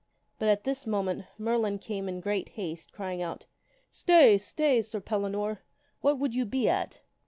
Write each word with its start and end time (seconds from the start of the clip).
But 0.39 0.49
at 0.49 0.63
this 0.63 0.87
moment 0.87 1.25
Merlin 1.37 1.77
came 1.77 2.09
in 2.09 2.21
great 2.21 2.49
haste, 2.49 2.91
crying 2.91 3.21
out, 3.21 3.45
"Stay! 3.91 4.39
stay! 4.39 4.81
Sir 4.81 4.99
Pellinore; 4.99 5.59
what 5.99 6.17
would 6.17 6.33
you 6.33 6.43
be 6.43 6.67
at? 6.67 7.01